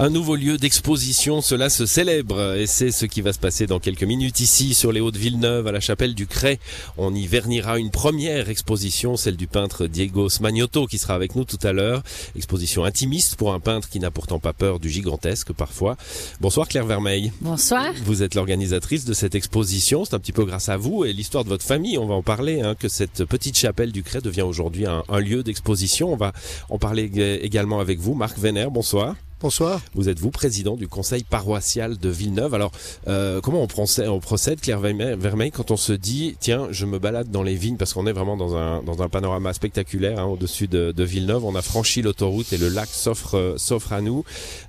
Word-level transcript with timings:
Un 0.00 0.10
nouveau 0.10 0.36
lieu 0.36 0.58
d'exposition, 0.58 1.40
cela 1.40 1.68
se 1.68 1.84
célèbre 1.84 2.54
et 2.54 2.68
c'est 2.68 2.92
ce 2.92 3.04
qui 3.04 3.20
va 3.20 3.32
se 3.32 3.40
passer 3.40 3.66
dans 3.66 3.80
quelques 3.80 4.04
minutes 4.04 4.38
ici 4.38 4.72
sur 4.72 4.92
les 4.92 5.00
Hauts 5.00 5.10
de 5.10 5.18
Villeneuve 5.18 5.66
à 5.66 5.72
la 5.72 5.80
chapelle 5.80 6.14
du 6.14 6.28
Cray. 6.28 6.60
On 6.98 7.12
y 7.12 7.26
vernira 7.26 7.80
une 7.80 7.90
première 7.90 8.48
exposition, 8.48 9.16
celle 9.16 9.36
du 9.36 9.48
peintre 9.48 9.88
Diego 9.88 10.28
Smagnotto 10.28 10.86
qui 10.86 10.98
sera 10.98 11.14
avec 11.14 11.34
nous 11.34 11.44
tout 11.44 11.58
à 11.64 11.72
l'heure. 11.72 12.04
Exposition 12.36 12.84
intimiste 12.84 13.34
pour 13.34 13.52
un 13.52 13.58
peintre 13.58 13.88
qui 13.88 13.98
n'a 13.98 14.12
pourtant 14.12 14.38
pas 14.38 14.52
peur 14.52 14.78
du 14.78 14.88
gigantesque 14.88 15.52
parfois. 15.52 15.96
Bonsoir 16.40 16.68
Claire 16.68 16.86
Vermeil. 16.86 17.32
Bonsoir. 17.40 17.92
Vous 18.04 18.22
êtes 18.22 18.36
l'organisatrice 18.36 19.04
de 19.04 19.14
cette 19.14 19.34
exposition. 19.34 20.04
C'est 20.04 20.14
un 20.14 20.20
petit 20.20 20.30
peu 20.30 20.44
grâce 20.44 20.68
à 20.68 20.76
vous 20.76 21.04
et 21.04 21.12
l'histoire 21.12 21.42
de 21.42 21.48
votre 21.48 21.64
famille. 21.64 21.98
On 21.98 22.06
va 22.06 22.14
en 22.14 22.22
parler, 22.22 22.60
hein, 22.60 22.76
que 22.78 22.86
cette 22.86 23.24
petite 23.24 23.58
chapelle 23.58 23.90
du 23.90 24.04
Cray 24.04 24.22
devient 24.22 24.42
aujourd'hui 24.42 24.86
un, 24.86 25.02
un 25.08 25.18
lieu 25.18 25.42
d'exposition. 25.42 26.12
On 26.12 26.16
va 26.16 26.32
en 26.68 26.78
parler 26.78 27.10
également 27.42 27.80
avec 27.80 27.98
vous. 27.98 28.14
Marc 28.14 28.38
Vénère, 28.38 28.70
bonsoir. 28.70 29.16
Bonsoir. 29.40 29.80
Vous 29.94 30.08
êtes 30.08 30.18
vous 30.18 30.32
président 30.32 30.74
du 30.74 30.88
conseil 30.88 31.22
paroissial 31.22 31.96
de 31.96 32.08
Villeneuve. 32.08 32.54
Alors, 32.54 32.72
euh, 33.06 33.40
comment 33.40 33.62
on 33.62 33.68
procède, 33.68 34.08
on 34.08 34.18
procède, 34.18 34.60
Claire 34.60 34.80
Vermeil, 34.80 35.52
quand 35.52 35.70
on 35.70 35.76
se 35.76 35.92
dit, 35.92 36.36
tiens, 36.40 36.66
je 36.72 36.84
me 36.86 36.98
balade 36.98 37.30
dans 37.30 37.44
les 37.44 37.54
vignes, 37.54 37.76
parce 37.76 37.92
qu'on 37.92 38.08
est 38.08 38.12
vraiment 38.12 38.36
dans 38.36 38.56
un, 38.56 38.82
dans 38.82 39.00
un 39.00 39.08
panorama 39.08 39.52
spectaculaire 39.52 40.18
hein, 40.18 40.24
au-dessus 40.24 40.66
de, 40.66 40.90
de, 40.90 41.04
Villeneuve. 41.04 41.44
On 41.44 41.54
a 41.54 41.62
franchi 41.62 42.02
l'autoroute 42.02 42.52
et 42.52 42.58
le 42.58 42.68
lac 42.68 42.88
s'offre, 42.88 43.36
euh, 43.36 43.56
s'offre 43.58 43.92
à 43.92 44.00
nous. 44.00 44.24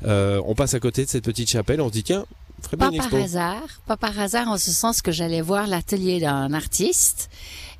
Euh, 0.05 0.39
on 0.45 0.53
passe 0.53 0.75
à 0.75 0.79
côté 0.79 1.03
de 1.03 1.09
cette 1.09 1.25
petite 1.25 1.49
chapelle. 1.49 1.81
On 1.81 1.87
se 1.87 1.93
dit, 1.93 2.03
tiens, 2.03 2.27
pas 2.77 2.91
par 2.91 3.15
hasard, 3.15 3.63
pas 3.87 3.97
par 3.97 4.19
hasard, 4.19 4.49
en 4.49 4.57
ce 4.59 4.69
sens 4.69 5.01
que 5.01 5.11
j'allais 5.11 5.41
voir 5.41 5.65
l'atelier 5.65 6.19
d'un 6.19 6.53
artiste 6.53 7.31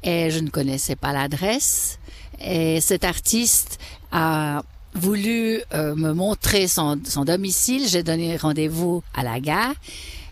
et 0.02 0.31
je 0.31 0.39
ne 0.39 0.49
connaissais 0.49 0.95
pas 0.95 1.13
l'adresse. 1.13 1.99
Et 2.41 2.81
cet 2.81 3.03
artiste 3.03 3.77
a 4.11 4.63
voulu 4.93 5.61
euh, 5.73 5.95
me 5.95 6.13
montrer 6.13 6.67
son, 6.67 6.99
son 7.05 7.25
domicile. 7.25 7.88
J'ai 7.88 8.03
donné 8.03 8.38
rendez-vous 8.38 9.03
à 9.13 9.23
la 9.23 9.39
gare. 9.39 9.73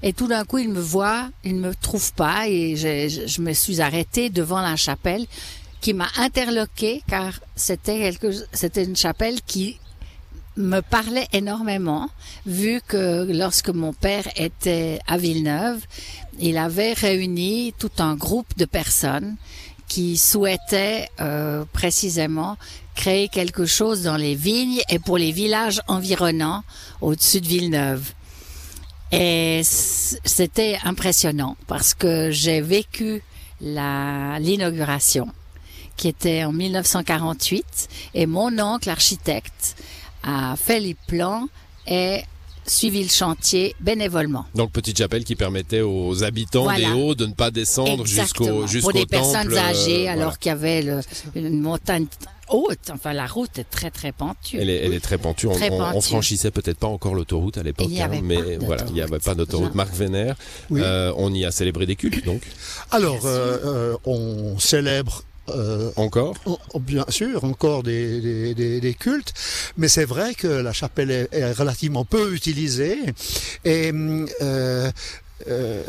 Et 0.03 0.13
tout 0.13 0.27
d'un 0.27 0.45
coup, 0.45 0.59
il 0.59 0.69
me 0.69 0.79
voit, 0.79 1.29
il 1.43 1.55
ne 1.55 1.69
me 1.69 1.75
trouve 1.75 2.13
pas 2.13 2.47
et 2.47 2.75
je, 2.75 3.25
je, 3.27 3.41
me 3.41 3.53
suis 3.53 3.81
arrêtée 3.81 4.29
devant 4.29 4.61
la 4.61 4.75
chapelle 4.75 5.25
qui 5.81 5.93
m'a 5.93 6.07
interloqué 6.17 7.01
car 7.07 7.33
c'était 7.55 7.97
quelque, 7.97 8.31
c'était 8.51 8.83
une 8.83 8.95
chapelle 8.95 9.41
qui 9.41 9.79
me 10.55 10.81
parlait 10.81 11.27
énormément 11.33 12.09
vu 12.45 12.81
que 12.87 13.31
lorsque 13.31 13.69
mon 13.69 13.93
père 13.93 14.27
était 14.35 14.99
à 15.07 15.17
Villeneuve, 15.17 15.81
il 16.39 16.57
avait 16.57 16.93
réuni 16.93 17.73
tout 17.77 17.91
un 17.99 18.15
groupe 18.15 18.57
de 18.57 18.65
personnes 18.65 19.35
qui 19.87 20.17
souhaitaient 20.17 21.09
euh, 21.21 21.63
précisément 21.71 22.57
créer 22.97 23.29
quelque 23.29 23.65
chose 23.65 24.01
dans 24.01 24.17
les 24.17 24.35
vignes 24.35 24.81
et 24.89 24.99
pour 24.99 25.17
les 25.17 25.31
villages 25.31 25.79
environnants 25.87 26.63
au-dessus 26.99 27.39
de 27.39 27.47
Villeneuve. 27.47 28.11
Et 29.11 29.61
c'était 29.63 30.77
impressionnant 30.83 31.55
parce 31.67 31.93
que 31.93 32.31
j'ai 32.31 32.59
vécu 32.59 33.21
l'inauguration 33.61 35.27
qui 35.95 36.09
était 36.09 36.43
en 36.43 36.51
1948 36.51 37.87
et 38.15 38.25
mon 38.25 38.59
oncle 38.59 38.89
architecte 38.89 39.75
a 40.23 40.55
fait 40.57 40.79
les 40.79 40.95
plans 41.07 41.47
et 41.87 42.21
suivi 42.65 43.01
le 43.01 43.09
chantier 43.09 43.75
bénévolement. 43.79 44.45
Donc 44.55 44.71
petite 44.71 44.97
chapelle 44.97 45.23
qui 45.23 45.35
permettait 45.35 45.81
aux 45.81 46.23
habitants 46.23 46.71
des 46.75 46.85
Hauts 46.87 47.15
de 47.15 47.25
ne 47.27 47.33
pas 47.33 47.49
descendre 47.49 48.05
jusqu'au 48.05 48.67
jusqu'au 48.67 48.91
Pour 48.91 48.99
des 48.99 49.05
personnes 49.05 49.53
euh, 49.53 49.57
âgées 49.57 50.09
alors 50.09 50.37
qu'il 50.37 50.49
y 50.49 50.53
avait 50.53 50.81
le, 50.81 50.99
une 51.35 51.61
montagne 51.61 52.07
haute. 52.49 52.89
Enfin, 52.91 53.13
la 53.13 53.25
route 53.27 53.57
est 53.59 53.69
très 53.69 53.91
très 53.91 54.11
pentue. 54.11 54.57
Elle 54.59 54.69
est, 54.69 54.85
elle 54.85 54.93
est 54.93 54.99
très 54.99 55.17
pentue. 55.17 55.47
Très 55.49 55.69
on, 55.71 55.77
pentue. 55.77 55.97
on, 55.97 56.01
franchissait 56.01 56.51
peut-être 56.51 56.77
pas 56.77 56.87
encore 56.87 57.15
l'autoroute 57.15 57.57
à 57.57 57.63
l'époque, 57.63 57.89
hein, 57.99 58.09
mais 58.23 58.57
voilà, 58.57 58.83
il 58.87 58.93
n'y 58.93 59.01
avait 59.01 59.19
pas 59.19 59.35
d'autoroute. 59.35 59.75
Marc 59.75 59.93
Vénère, 59.93 60.35
Oui. 60.69 60.81
euh, 60.83 61.11
on 61.17 61.33
y 61.33 61.45
a 61.45 61.51
célébré 61.51 61.85
des 61.85 61.95
cultes, 61.95 62.25
donc 62.25 62.41
Alors, 62.91 63.25
euh, 63.25 63.57
euh, 63.65 63.97
on 64.05 64.57
célèbre 64.59 65.23
euh, 65.49 65.91
encore? 65.95 66.35
en- 66.45 66.79
bien 66.79 67.05
sûr 67.09 67.43
encore 67.45 67.81
des, 67.83 68.19
des, 68.19 68.53
des- 68.53 68.81
des 68.81 68.93
cultes, 68.93 69.33
mais 69.77 69.87
c'est 69.87 70.03
vrai 70.05 70.33
que 70.33 70.47
la 70.47 70.73
chapelle 70.73 71.09
est, 71.11 71.29
est 71.31 71.51
relativement 71.53 72.03
peu 72.03 72.33
utilisée 72.33 72.97
et 73.63 73.91
euh, 74.41 74.91
euh, 75.47 75.83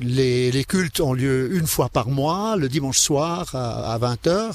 les, 0.00 0.50
les 0.52 0.64
cultes 0.64 1.00
ont 1.00 1.12
lieu 1.12 1.54
une 1.54 1.66
fois 1.66 1.88
par 1.88 2.08
mois, 2.08 2.56
le 2.56 2.68
dimanche 2.68 2.98
soir 2.98 3.54
à, 3.54 3.94
à 3.94 3.98
20h, 3.98 4.52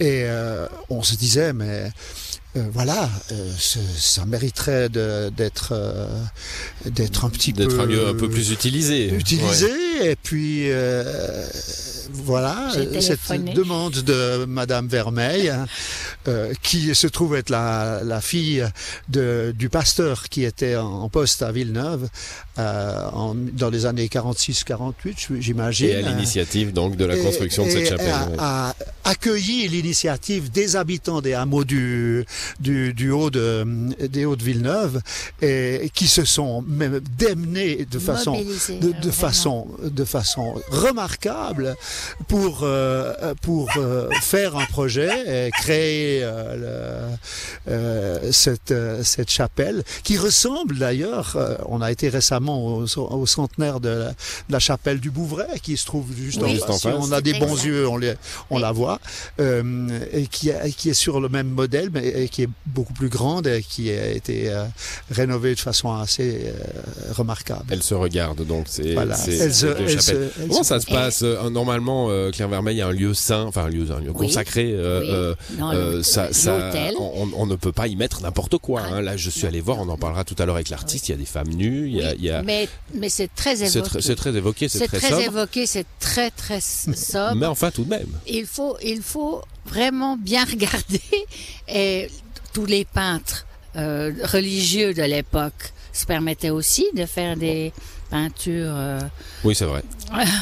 et 0.00 0.24
euh, 0.24 0.66
on 0.90 1.02
se 1.02 1.14
disait, 1.14 1.52
mais 1.52 1.90
euh, 2.56 2.64
voilà, 2.72 3.08
euh, 3.32 3.50
ça 3.58 4.24
mériterait 4.24 4.88
d'être 4.88 5.70
euh, 5.72 6.08
d'être 6.86 7.24
un 7.24 7.30
petit 7.30 7.52
peu 7.52 7.66
D'être 7.66 7.80
un 7.80 7.86
lieu 7.86 8.06
un 8.08 8.14
peu 8.14 8.28
plus 8.28 8.50
utilisé. 8.50 9.12
utilisé 9.14 9.66
Ouais. 10.00 10.12
et 10.12 10.16
puis 10.16 10.70
euh, 10.70 11.46
voilà 12.12 12.70
cette 13.00 13.20
demande 13.54 13.94
de 13.94 14.44
Madame 14.44 14.86
Vermeil 14.88 15.48
hein, 15.48 15.66
euh, 16.28 16.52
qui 16.62 16.94
se 16.94 17.06
trouve 17.06 17.34
être 17.36 17.50
la, 17.50 18.02
la 18.04 18.20
fille 18.20 18.64
de, 19.08 19.54
du 19.56 19.68
pasteur 19.68 20.28
qui 20.28 20.44
était 20.44 20.76
en, 20.76 20.86
en 21.02 21.08
poste 21.08 21.42
à 21.42 21.52
Villeneuve 21.52 22.08
euh, 22.58 23.08
en, 23.12 23.34
dans 23.34 23.70
les 23.70 23.86
années 23.86 24.06
46-48 24.06 25.40
j'imagine 25.40 25.88
Et 25.88 25.94
à 25.96 26.02
l'initiative 26.02 26.72
donc 26.72 26.96
de 26.96 27.04
la 27.04 27.16
Et- 27.16 27.22
construction 27.22 27.64
de 27.64 27.70
et 27.70 27.72
cette 27.72 27.88
chapelle. 27.88 28.10
a, 28.10 28.26
ouais. 28.28 28.36
a 28.38 28.74
accueilli 29.04 29.68
l'initiative 29.68 30.50
des 30.50 30.76
habitants 30.76 31.20
des 31.20 31.34
hameaux 31.34 31.64
du, 31.64 32.24
du, 32.60 32.92
du 32.94 33.10
haut 33.10 33.30
de, 33.30 33.66
des 34.08 34.24
hauts 34.24 34.36
de 34.36 34.42
Villeneuve 34.44 35.00
et 35.42 35.90
qui 35.94 36.06
se 36.06 36.24
sont 36.24 36.62
même 36.66 37.00
démenés 37.18 37.86
de 37.90 37.98
façon 37.98 38.32
Mobilisés, 38.32 38.78
de, 38.80 39.10
façon 39.10 39.66
de 39.82 40.04
façon 40.04 40.54
remarquable 40.70 41.76
pour 42.28 42.60
euh, 42.62 43.34
pour 43.42 43.68
euh, 43.76 44.08
faire 44.20 44.56
un 44.56 44.64
projet 44.66 45.46
et 45.46 45.50
créer 45.50 46.20
euh, 46.22 47.10
le- 47.66 47.72
euh, 47.72 48.32
cette 48.32 48.70
euh, 48.70 49.02
cette 49.02 49.30
chapelle 49.30 49.82
qui 50.04 50.16
ressemble 50.16 50.78
d'ailleurs 50.78 51.34
euh, 51.36 51.56
on 51.66 51.80
a 51.82 51.90
été 51.90 52.08
récemment 52.08 52.66
au, 52.76 52.86
au 52.96 53.26
centenaire 53.26 53.80
de 53.80 53.88
la, 53.88 54.08
de 54.10 54.14
la 54.50 54.58
chapelle 54.58 55.00
du 55.00 55.10
Bouvray 55.10 55.60
qui 55.62 55.76
se 55.76 55.84
trouve 55.86 56.06
juste 56.16 56.40
Oui. 56.42 56.60
en 56.62 56.66
face. 56.72 56.84
On 56.86 57.12
a 57.12 57.20
des 57.20 57.34
bons 57.34 57.52
exact. 57.52 57.64
yeux 57.64 57.88
on 57.88 57.96
les 57.96 58.14
on 58.50 58.56
Oui. 58.56 58.62
la 58.62 58.72
voit 58.72 59.00
euh, 59.40 59.88
et 60.12 60.26
qui 60.26 60.50
est, 60.50 60.70
qui 60.76 60.90
est 60.90 60.94
sur 60.94 61.20
le 61.20 61.28
même 61.28 61.48
modèle 61.48 61.90
mais 61.92 62.06
et 62.08 62.28
qui 62.28 62.35
est 62.42 62.48
beaucoup 62.66 62.92
plus 62.92 63.08
grande 63.08 63.46
et 63.46 63.62
qui 63.62 63.90
a 63.90 64.08
été 64.08 64.50
euh, 64.50 64.64
rénovée 65.10 65.54
de 65.54 65.60
façon 65.60 65.92
assez 65.92 66.42
euh, 66.46 67.12
remarquable 67.12 67.64
Elle 67.70 67.82
se 67.82 67.94
regarde 67.94 68.44
donc 68.46 68.66
c'est 68.68 68.94
voilà. 68.94 69.16
c'est 69.16 69.36
Elle 69.36 69.54
se- 69.54 69.66
ces 69.68 69.74
deux 69.74 69.88
elle 69.88 70.00
se- 70.00 70.06
chapelles. 70.06 70.30
elle 70.40 70.48
Comment 70.48 70.62
se- 70.62 70.68
ça 70.68 70.80
se 70.80 70.86
passe 70.86 71.22
euh, 71.22 71.50
Normalement, 71.50 72.08
euh, 72.10 72.30
Claire 72.30 72.48
Vermeil, 72.48 72.76
il 72.76 72.78
y 72.78 72.82
a 72.82 72.86
un 72.88 72.92
lieu 72.92 73.14
saint, 73.14 73.44
enfin 73.44 73.64
un 73.64 73.68
lieu, 73.68 73.86
un 73.90 74.00
lieu 74.00 74.10
Oui. 74.10 74.26
consacré. 74.26 74.72
euh, 74.72 75.00
Oui. 75.00 75.08
euh, 75.10 75.34
euh, 75.72 75.96
le- 75.96 76.02
ça, 76.02 76.28
on, 76.98 77.28
on 77.36 77.46
ne 77.46 77.56
peut 77.56 77.72
pas 77.72 77.86
y 77.88 77.96
mettre 77.96 78.20
n'importe 78.22 78.58
quoi. 78.58 78.82
Ah, 78.84 78.94
hein. 78.96 79.00
Là, 79.02 79.16
je 79.16 79.30
suis 79.30 79.46
allé 79.46 79.60
voir, 79.60 79.78
on 79.78 79.88
en 79.88 79.96
parlera 79.96 80.24
tout 80.24 80.34
à 80.38 80.46
l'heure 80.46 80.56
avec 80.56 80.68
l'artiste. 80.70 81.08
Il 81.08 81.12
y 81.12 81.14
a 81.14 81.18
des 81.18 81.24
femmes 81.26 81.48
nues, 81.48 81.88
il 81.88 81.96
y 81.96 82.02
a, 82.02 82.14
il 82.14 82.22
y 82.24 82.30
a- 82.30 82.42
Mais, 82.42 82.68
mais 82.94 83.08
c'est 83.08 83.28
très 83.34 83.62
évoqué. 83.62 84.00
c'est 84.00 84.16
très 84.16 84.34
évoqué, 84.34 84.68
c'est 84.68 84.78
C'est 84.78 84.86
très, 84.88 84.98
très, 84.98 85.08
sobre. 85.10 85.22
évoqué, 85.22 85.66
c'est 85.66 85.86
très 86.00 86.30
très 86.30 86.60
sobre. 86.94 87.34
Mais 87.36 87.46
enfin, 87.46 87.70
tout 87.70 87.84
de 87.84 87.90
même. 87.90 88.06
il 88.26 88.46
faut, 88.46 88.76
il 88.82 89.02
faut 89.02 89.42
vraiment 89.66 90.16
bien 90.16 90.44
regarder. 90.50 91.00
Et 91.68 92.08
tous 92.56 92.64
les 92.64 92.86
peintres 92.86 93.44
euh, 93.76 94.10
religieux 94.24 94.94
de 94.94 95.02
l'époque 95.02 95.72
se 95.92 96.06
permettaient 96.06 96.48
aussi 96.48 96.86
de 96.96 97.04
faire 97.04 97.36
des 97.36 97.70
peintures. 98.08 98.72
euh, 98.74 99.00
Oui, 99.44 99.54
c'est 99.54 99.66
vrai. 99.66 99.82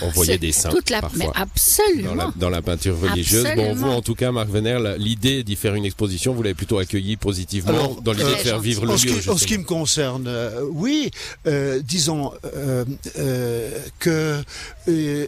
On 0.01 0.09
voyait 0.15 0.39
des 0.39 0.53
saints 0.53 0.69
toute 0.69 0.91
la, 0.91 1.01
parfois. 1.01 1.19
Mais 1.19 1.25
Dans 1.27 1.33
absolument. 1.33 2.15
la, 2.15 2.33
dans 2.37 2.51
la 2.51 2.63
peinture 2.63 2.97
religieuse. 3.01 3.45
Bon, 3.57 3.75
vous, 3.75 3.89
en 3.89 4.01
tout 4.01 4.15
cas, 4.15 4.31
Marc 4.31 4.49
Vénère, 4.49 4.79
la- 4.79 4.97
l'idée 4.97 5.43
d'y 5.43 5.57
faire 5.57 5.75
une 5.75 5.85
exposition, 5.85 6.33
vous 6.35 6.45
l'avez 6.45 6.55
plutôt 6.55 6.79
accueillie 6.79 7.17
positivement 7.17 7.71
Alors, 7.71 8.01
dans 8.01 8.13
l'idée 8.13 8.25
euh, 8.27 8.31
de 8.35 8.49
faire 8.49 8.61
vivre 8.61 8.85
le 8.85 8.91
en 8.91 8.95
lieu. 8.95 8.99
ce, 8.99 9.07
qui, 9.07 9.29
en 9.31 9.37
ce 9.37 9.47
qui 9.47 9.59
me 9.59 9.65
concerne, 9.65 10.27
euh, 10.29 10.61
oui, 10.71 11.11
euh, 11.49 11.81
disons 11.83 12.33
euh, 12.55 12.85
euh, 13.19 13.71
que 13.99 14.41
euh, 14.89 15.27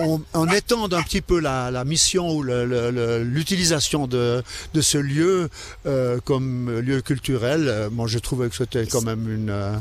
on, 0.00 0.20
on 0.34 0.46
étende 0.48 0.94
un 0.94 1.02
petit 1.02 1.20
peu 1.20 1.38
la, 1.40 1.70
la 1.70 1.84
mission 1.84 2.30
ou 2.30 2.42
l'utilisation 2.42 4.06
de, 4.06 4.42
de 4.74 4.80
ce 4.80 4.98
lieu 4.98 5.48
euh, 5.86 6.18
comme 6.24 6.78
lieu 6.80 7.00
culturel. 7.02 7.66
Euh, 7.68 7.90
Moi, 7.90 8.06
je 8.06 8.18
trouvais 8.18 8.48
que 8.48 8.56
c'était 8.56 8.86
quand 8.86 9.02
même 9.02 9.32
une, 9.32 9.50
euh, 9.50 9.72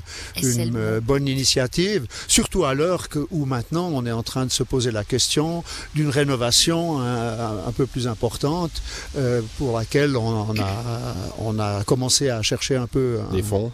une 0.41 0.75
euh, 0.75 0.99
bonne 1.01 1.27
initiative, 1.27 2.05
surtout 2.27 2.65
à 2.65 2.73
l'heure 2.73 3.09
que- 3.09 3.25
où 3.31 3.45
maintenant 3.45 3.89
on 3.93 4.05
est 4.05 4.11
en 4.11 4.23
train 4.23 4.45
de 4.45 4.51
se 4.51 4.63
poser 4.63 4.91
la 4.91 5.03
question 5.03 5.63
d'une 5.95 6.09
rénovation 6.09 6.99
un, 6.99 7.67
un 7.67 7.71
peu 7.71 7.85
plus 7.85 8.07
importante 8.07 8.71
euh, 9.17 9.41
pour 9.57 9.77
laquelle 9.77 10.15
on, 10.17 10.47
on 10.49 10.59
a, 10.59 11.15
on 11.39 11.59
a 11.59 11.83
commencé 11.83 12.29
à 12.29 12.41
chercher 12.41 12.75
un 12.75 12.87
peu 12.87 13.19
un, 13.29 13.33
Des 13.33 13.41
fonds, 13.43 13.71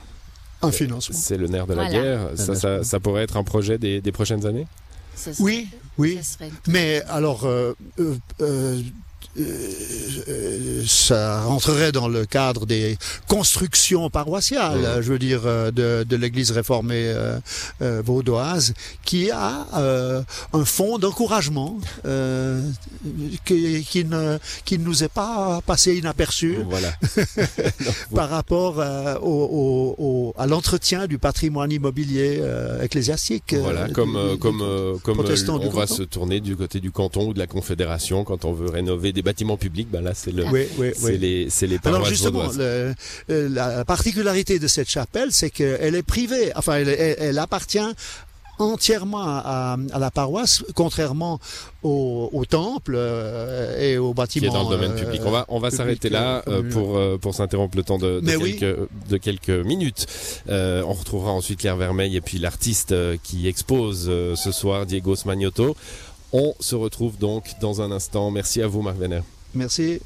un 0.62 0.71
financement. 0.71 1.15
c'est 1.18 1.38
le 1.38 1.47
nerf 1.47 1.68
de 1.68 1.74
la 1.74 1.83
Voilà. 1.86 1.92
guerre. 2.01 2.19
Ça, 2.36 2.56
ça, 2.56 2.83
ça 2.83 3.00
pourrait 3.00 3.24
être 3.24 3.38
un 3.38 3.44
projet 3.44 3.77
des, 3.77 4.01
des 4.01 4.12
prochaines 4.12 4.45
années? 4.45 4.68
Serait- 5.16 5.36
Oui, 5.40 5.68
oui. 5.98 6.20
serait- 6.24 6.52
Mais 6.68 7.02
alors, 7.08 7.46
euh, 7.46 7.74
euh, 8.00 8.16
euh, 8.42 8.82
ça 10.88 11.44
rentrerait 11.44 11.92
dans 11.92 12.07
le 12.07 12.25
cadre 12.25 12.66
des 12.66 12.98
constructions 13.27 14.10
paroissiales, 14.10 15.01
je 15.01 15.12
veux 15.12 15.19
dire, 15.19 15.42
euh, 15.45 15.72
de, 15.72 16.04
de 16.07 16.16
l'Église 16.16 16.51
réformée 16.51 17.07
euh, 17.07 17.38
euh, 17.81 18.01
vaudoise, 18.06 18.74
qui 19.04 19.31
a 19.31 19.68
euh, 19.75 20.22
un 20.54 20.66
fonds 20.66 20.98
d'encouragement 20.98 21.77
euh, 22.06 22.62
qui, 23.45 23.83
qui 23.83 24.06
ne 24.06 24.38
qui 24.66 24.77
ne 24.80 24.83
nous 24.83 25.04
est 25.04 25.10
pas 25.13 25.62
passé 25.66 25.95
inaperçu 25.95 26.57
Voilà. 26.69 26.94
par 28.16 28.30
rapport 28.30 28.80
euh, 28.80 29.16
au, 29.19 29.25
au- 29.30 29.95
au- 29.98 30.33
à 30.38 30.48
l'entretien 30.48 31.07
du 31.07 31.18
patrimoine 31.18 31.71
immobilier 31.71 32.39
euh, 32.42 32.81
ecclésiastique. 32.81 33.54
euh, 33.54 33.62
Voilà, 33.62 33.89
comme 33.89 34.16
euh, 34.16 34.33
du- 34.33 34.39
comme 34.39 34.62
euh, 34.62 34.95
comme 35.04 35.19
euh, 35.19 35.24
on 35.50 35.69
va 35.69 35.81
canton. 35.86 35.95
se 35.95 36.04
tourner 36.04 36.39
du 36.39 36.56
côté 36.56 36.80
du 36.80 36.92
canton 36.92 37.28
ou 37.28 37.33
de 37.33 37.39
la 37.39 37.48
confédération 37.48 38.24
quand 38.24 38.45
on 38.45 38.54
veut 38.54 38.69
rénover 38.69 39.13
des 39.16 39.24
bâtiments 39.24 39.58
publics, 39.58 39.90
ben 39.90 40.04
là 40.04 40.12
c'est 40.14 40.32
le 40.32 40.46
Oui, 40.46 40.68
oui, 40.78 40.92
c'est 40.96 41.06
oui. 41.06 41.18
les 41.18 41.50
c'est 41.50 41.66
les 41.66 41.80
Alors 41.84 42.00
paroisses 42.00 42.10
justement, 42.10 42.40
vaudoises. 42.44 42.60
le- 42.60 42.94
euh, 43.32 43.50
la 43.50 43.84
particularité 43.86 44.60
de 44.60 44.68
cette 44.68 44.90
chapelle, 44.90 45.30
c'est 45.32 45.50
qu'elle 45.50 45.96
est 45.96 46.04
privée. 46.04 46.52
Enfin, 46.56 46.76
elle, 46.76 46.90
elle- 46.90 47.16
elle 47.20 47.40
appartient 47.40 47.80
entièrement 48.58 49.24
à, 49.24 49.76
à 49.92 50.00
la 50.00 50.12
paroisse, 50.12 50.64
contrairement 50.76 51.40
au, 51.84 52.30
au 52.32 52.46
temple 52.46 52.94
euh, 52.96 53.78
et 53.82 53.98
au 53.98 54.12
qui 54.12 54.16
bâtiment. 54.16 54.48
est 54.48 54.54
dans 54.54 54.70
le 54.70 54.76
domaine 54.78 54.92
euh, 54.94 55.04
public. 55.04 55.22
On 55.26 55.32
va 55.32 55.46
on 55.50 55.60
va 55.60 55.72
s'arrêter 55.72 56.10
là 56.10 56.42
euh, 56.48 56.62
pour 56.72 56.98
pour 57.20 57.36
s'interrompre 57.36 57.76
le 57.76 57.84
temps 57.84 57.98
de, 57.98 58.22
de 58.22 58.36
oui. 58.38 58.56
quelques 58.58 58.80
de 59.10 59.18
quelques 59.18 59.50
minutes. 59.66 60.06
On 60.48 60.94
retrouvera 60.94 61.32
ensuite 61.32 61.60
Claire 61.60 61.76
Vermeil 61.76 62.16
et 62.16 62.22
puis 62.22 62.38
l'artiste 62.38 62.96
qui 63.24 63.48
expose 63.50 64.06
ce 64.36 64.52
soir 64.54 64.86
Diego 64.86 65.16
Smagnoto. 65.18 65.76
On 66.33 66.54
se 66.60 66.75
retrouve 66.75 67.18
donc 67.18 67.54
dans 67.62 67.81
un 67.81 67.92
instant. 67.92 68.31
Merci 68.31 68.62
à 68.62 68.68
vous 68.68 68.81
Marc. 68.81 68.98
Merci. 69.54 70.01